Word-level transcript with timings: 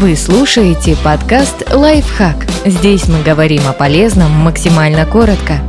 Вы 0.00 0.16
слушаете 0.16 0.96
подкаст 1.04 1.72
«Лайфхак». 1.72 2.50
Здесь 2.66 3.06
мы 3.06 3.22
говорим 3.22 3.62
о 3.68 3.72
полезном 3.72 4.32
максимально 4.32 5.06
коротко. 5.06 5.60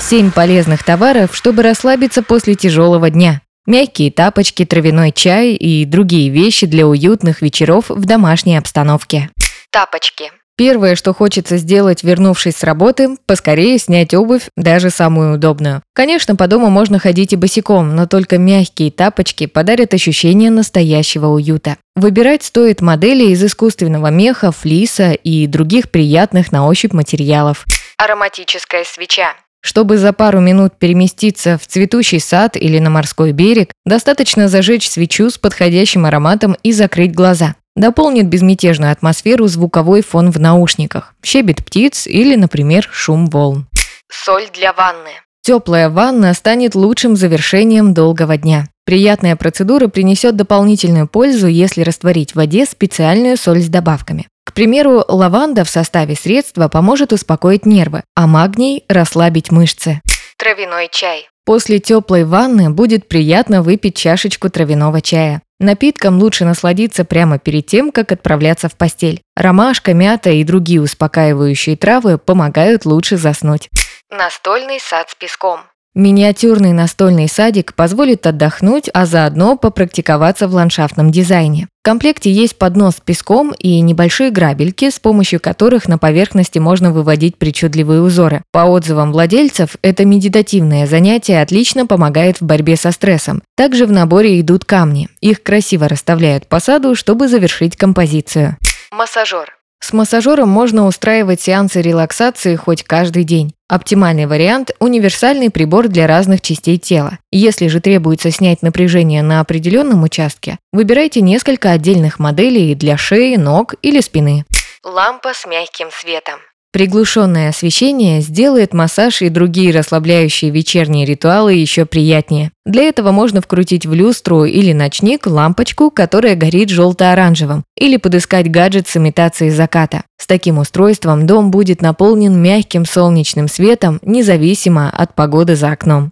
Семь 0.00 0.32
полезных 0.32 0.82
товаров, 0.82 1.36
чтобы 1.36 1.62
расслабиться 1.62 2.24
после 2.24 2.56
тяжелого 2.56 3.10
дня. 3.10 3.42
Мягкие 3.66 4.10
тапочки, 4.10 4.64
травяной 4.64 5.12
чай 5.12 5.52
и 5.52 5.84
другие 5.84 6.30
вещи 6.30 6.66
для 6.66 6.84
уютных 6.84 7.42
вечеров 7.42 7.84
в 7.90 8.04
домашней 8.06 8.56
обстановке. 8.56 9.30
Тапочки. 9.70 10.32
Первое, 10.56 10.94
что 10.94 11.12
хочется 11.12 11.56
сделать, 11.56 12.04
вернувшись 12.04 12.56
с 12.56 12.62
работы, 12.62 13.16
поскорее 13.26 13.76
снять 13.78 14.14
обувь, 14.14 14.48
даже 14.56 14.90
самую 14.90 15.34
удобную. 15.34 15.82
Конечно, 15.94 16.36
по 16.36 16.46
дому 16.46 16.70
можно 16.70 17.00
ходить 17.00 17.32
и 17.32 17.36
босиком, 17.36 17.96
но 17.96 18.06
только 18.06 18.38
мягкие 18.38 18.92
тапочки 18.92 19.46
подарят 19.46 19.94
ощущение 19.94 20.52
настоящего 20.52 21.26
уюта. 21.26 21.76
Выбирать 21.96 22.44
стоит 22.44 22.80
модели 22.80 23.24
из 23.24 23.42
искусственного 23.42 24.12
меха, 24.12 24.52
флиса 24.52 25.12
и 25.12 25.48
других 25.48 25.90
приятных 25.90 26.52
на 26.52 26.68
ощупь 26.68 26.92
материалов. 26.92 27.64
Ароматическая 27.98 28.84
свеча. 28.84 29.34
Чтобы 29.60 29.96
за 29.96 30.12
пару 30.12 30.40
минут 30.40 30.78
переместиться 30.78 31.58
в 31.58 31.66
цветущий 31.66 32.20
сад 32.20 32.56
или 32.56 32.78
на 32.78 32.90
морской 32.90 33.32
берег, 33.32 33.70
достаточно 33.86 34.48
зажечь 34.48 34.88
свечу 34.88 35.30
с 35.30 35.38
подходящим 35.38 36.04
ароматом 36.04 36.54
и 36.62 36.70
закрыть 36.70 37.14
глаза. 37.14 37.54
Дополнит 37.76 38.28
безмятежную 38.28 38.92
атмосферу 38.92 39.48
звуковой 39.48 40.02
фон 40.02 40.30
в 40.30 40.38
наушниках, 40.38 41.14
щебет 41.24 41.64
птиц 41.64 42.06
или, 42.06 42.36
например, 42.36 42.88
шум 42.92 43.26
волн. 43.26 43.66
Соль 44.08 44.48
для 44.52 44.72
ванны. 44.72 45.10
Теплая 45.42 45.90
ванна 45.90 46.32
станет 46.34 46.74
лучшим 46.74 47.16
завершением 47.16 47.92
долгого 47.92 48.36
дня. 48.36 48.68
Приятная 48.86 49.34
процедура 49.34 49.88
принесет 49.88 50.36
дополнительную 50.36 51.08
пользу, 51.08 51.48
если 51.48 51.82
растворить 51.82 52.32
в 52.32 52.36
воде 52.36 52.64
специальную 52.64 53.36
соль 53.36 53.60
с 53.60 53.68
добавками. 53.68 54.28
К 54.44 54.52
примеру, 54.52 55.04
лаванда 55.08 55.64
в 55.64 55.70
составе 55.70 56.14
средства 56.14 56.68
поможет 56.68 57.12
успокоить 57.12 57.66
нервы, 57.66 58.04
а 58.14 58.26
магний– 58.26 58.84
расслабить 58.88 59.50
мышцы. 59.50 60.00
Травяной 60.38 60.88
чай. 60.92 61.28
После 61.44 61.78
теплой 61.78 62.24
ванны 62.24 62.70
будет 62.70 63.08
приятно 63.08 63.62
выпить 63.62 63.96
чашечку 63.96 64.48
травяного 64.48 65.00
чая. 65.00 65.42
Напитком 65.60 66.18
лучше 66.18 66.44
насладиться 66.44 67.04
прямо 67.04 67.38
перед 67.38 67.66
тем, 67.66 67.92
как 67.92 68.12
отправляться 68.12 68.68
в 68.68 68.74
постель. 68.74 69.20
Ромашка, 69.36 69.94
мята 69.94 70.30
и 70.30 70.44
другие 70.44 70.80
успокаивающие 70.80 71.76
травы 71.76 72.18
помогают 72.18 72.84
лучше 72.84 73.16
заснуть. 73.16 73.68
Настольный 74.10 74.80
сад 74.80 75.10
с 75.10 75.14
песком. 75.14 75.60
Миниатюрный 75.94 76.72
настольный 76.72 77.28
садик 77.28 77.74
позволит 77.74 78.26
отдохнуть, 78.26 78.90
а 78.92 79.06
заодно 79.06 79.56
попрактиковаться 79.56 80.48
в 80.48 80.54
ландшафтном 80.54 81.12
дизайне. 81.12 81.68
В 81.84 81.86
комплекте 81.86 82.32
есть 82.32 82.56
поднос 82.56 82.96
с 82.96 83.00
песком 83.00 83.52
и 83.58 83.78
небольшие 83.82 84.30
грабельки, 84.30 84.88
с 84.88 84.98
помощью 84.98 85.38
которых 85.38 85.86
на 85.86 85.98
поверхности 85.98 86.58
можно 86.58 86.90
выводить 86.90 87.36
причудливые 87.36 88.00
узоры. 88.00 88.42
По 88.52 88.60
отзывам 88.60 89.12
владельцев, 89.12 89.76
это 89.82 90.06
медитативное 90.06 90.86
занятие 90.86 91.42
отлично 91.42 91.86
помогает 91.86 92.40
в 92.40 92.46
борьбе 92.46 92.76
со 92.76 92.90
стрессом. 92.90 93.42
Также 93.54 93.84
в 93.84 93.92
наборе 93.92 94.40
идут 94.40 94.64
камни. 94.64 95.10
Их 95.20 95.42
красиво 95.42 95.86
расставляют 95.86 96.46
по 96.46 96.58
саду, 96.58 96.94
чтобы 96.94 97.28
завершить 97.28 97.76
композицию. 97.76 98.56
Массажер. 98.90 99.54
С 99.78 99.92
массажером 99.92 100.48
можно 100.48 100.86
устраивать 100.86 101.42
сеансы 101.42 101.82
релаксации 101.82 102.56
хоть 102.56 102.82
каждый 102.82 103.24
день. 103.24 103.52
Оптимальный 103.74 104.26
вариант– 104.26 104.70
универсальный 104.78 105.50
прибор 105.50 105.88
для 105.88 106.06
разных 106.06 106.42
частей 106.42 106.78
тела. 106.78 107.18
Если 107.32 107.66
же 107.66 107.80
требуется 107.80 108.30
снять 108.30 108.62
напряжение 108.62 109.20
на 109.20 109.40
определенном 109.40 110.04
участке, 110.04 110.60
выбирайте 110.72 111.20
несколько 111.20 111.72
отдельных 111.72 112.20
моделей 112.20 112.76
для 112.76 112.96
шеи, 112.96 113.34
ног 113.34 113.74
или 113.82 114.00
спины. 114.00 114.44
Лампа 114.84 115.34
с 115.34 115.44
мягким 115.44 115.88
светом. 115.90 116.38
Приглушенное 116.74 117.50
освещение 117.50 118.20
сделает 118.20 118.74
массаж 118.74 119.22
и 119.22 119.28
другие 119.28 119.70
расслабляющие 119.70 120.50
вечерние 120.50 121.06
ритуалы 121.06 121.54
еще 121.54 121.84
приятнее. 121.84 122.50
Для 122.66 122.82
этого 122.82 123.12
можно 123.12 123.40
вкрутить 123.40 123.86
в 123.86 123.94
люстру 123.94 124.44
или 124.44 124.72
ночник 124.72 125.28
лампочку, 125.28 125.92
которая 125.92 126.34
горит 126.34 126.70
желто-оранжевым, 126.70 127.62
или 127.78 127.96
подыскать 127.96 128.50
гаджет 128.50 128.88
с 128.88 128.96
имитацией 128.96 129.52
заката. 129.52 130.02
С 130.20 130.26
таким 130.26 130.58
устройством 130.58 131.28
дом 131.28 131.52
будет 131.52 131.80
наполнен 131.80 132.36
мягким 132.42 132.86
солнечным 132.86 133.46
светом, 133.46 134.00
независимо 134.02 134.90
от 134.90 135.14
погоды 135.14 135.54
за 135.54 135.70
окном. 135.70 136.10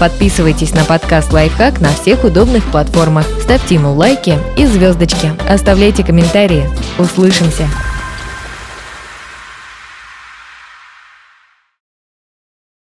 Подписывайтесь 0.00 0.74
на 0.74 0.84
подкаст 0.84 1.32
«Лайфхак» 1.32 1.80
на 1.80 1.90
всех 1.90 2.24
удобных 2.24 2.64
платформах, 2.64 3.28
ставьте 3.40 3.76
ему 3.76 3.92
лайки 3.92 4.36
и 4.58 4.66
звездочки, 4.66 5.30
оставляйте 5.48 6.02
комментарии. 6.02 6.64
Услышимся! 6.98 7.68